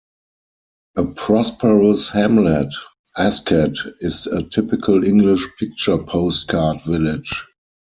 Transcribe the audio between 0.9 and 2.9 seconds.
A prosperous hamlet,